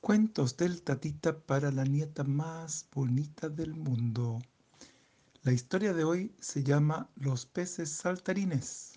[0.00, 4.38] Cuentos del tatita para la nieta más bonita del mundo.
[5.42, 8.94] La historia de hoy se llama Los peces saltarines.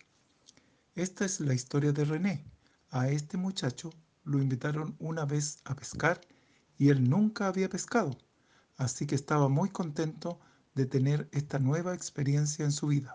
[0.96, 2.46] Esta es la historia de René.
[2.90, 3.90] A este muchacho
[4.24, 6.22] lo invitaron una vez a pescar
[6.78, 8.18] y él nunca había pescado,
[8.78, 10.40] así que estaba muy contento
[10.74, 13.14] de tener esta nueva experiencia en su vida.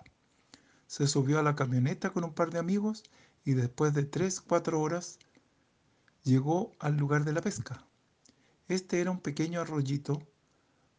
[0.87, 3.03] Se subió a la camioneta con un par de amigos
[3.47, 5.19] y después de 3-4 horas
[6.25, 7.85] llegó al lugar de la pesca.
[8.69, 10.23] Este era un pequeño arroyito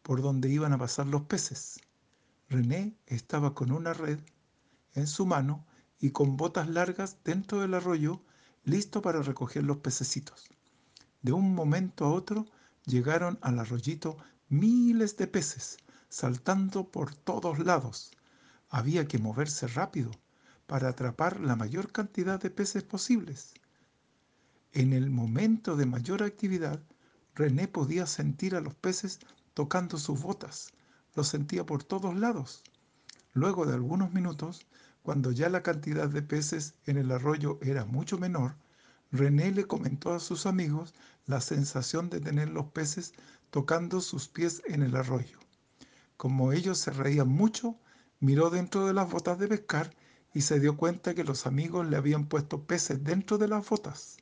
[0.01, 1.79] por donde iban a pasar los peces.
[2.49, 4.19] René estaba con una red
[4.95, 5.65] en su mano
[5.99, 8.21] y con botas largas dentro del arroyo,
[8.63, 10.49] listo para recoger los pececitos.
[11.21, 12.45] De un momento a otro
[12.85, 14.17] llegaron al arroyito
[14.47, 15.77] miles de peces,
[16.09, 18.11] saltando por todos lados.
[18.69, 20.11] Había que moverse rápido
[20.65, 23.53] para atrapar la mayor cantidad de peces posibles.
[24.71, 26.79] En el momento de mayor actividad,
[27.33, 29.19] René podía sentir a los peces
[29.55, 30.73] tocando sus botas.
[31.15, 32.63] Los sentía por todos lados.
[33.33, 34.67] Luego de algunos minutos,
[35.01, 38.57] cuando ya la cantidad de peces en el arroyo era mucho menor,
[39.11, 40.93] René le comentó a sus amigos
[41.25, 43.13] la sensación de tener los peces
[43.49, 45.39] tocando sus pies en el arroyo.
[46.15, 47.75] Como ellos se reían mucho,
[48.19, 49.95] miró dentro de las botas de pescar
[50.31, 54.17] y se dio cuenta que los amigos le habían puesto peces dentro de las botas.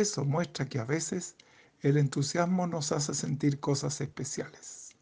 [0.00, 1.36] Eso muestra que a veces
[1.82, 4.96] el entusiasmo nos hace sentir cosas especiales.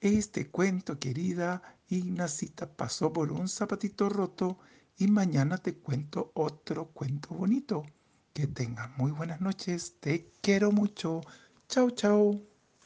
[0.00, 4.58] Este cuento, querida Ignacita, pasó por un zapatito roto
[4.96, 7.84] y mañana te cuento otro cuento bonito.
[8.32, 9.96] Que tengas muy buenas noches.
[10.00, 11.20] Te quiero mucho.
[11.68, 12.47] Chao, chao.